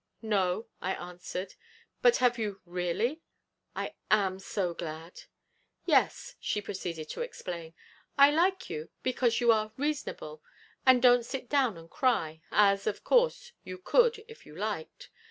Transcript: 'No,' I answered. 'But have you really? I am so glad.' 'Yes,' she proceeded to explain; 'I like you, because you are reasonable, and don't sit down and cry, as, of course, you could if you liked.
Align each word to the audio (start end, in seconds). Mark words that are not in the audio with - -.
'No,' 0.23 0.65
I 0.81 0.95
answered. 0.95 1.53
'But 2.01 2.17
have 2.17 2.39
you 2.39 2.59
really? 2.65 3.21
I 3.75 3.93
am 4.09 4.39
so 4.39 4.73
glad.' 4.73 5.25
'Yes,' 5.85 6.33
she 6.39 6.59
proceeded 6.59 7.07
to 7.11 7.21
explain; 7.21 7.75
'I 8.17 8.31
like 8.31 8.67
you, 8.67 8.89
because 9.03 9.39
you 9.39 9.51
are 9.51 9.71
reasonable, 9.77 10.41
and 10.87 11.03
don't 11.03 11.21
sit 11.23 11.49
down 11.49 11.77
and 11.77 11.87
cry, 11.87 12.41
as, 12.49 12.87
of 12.87 13.03
course, 13.03 13.51
you 13.63 13.77
could 13.77 14.25
if 14.27 14.43
you 14.43 14.55
liked. 14.55 15.11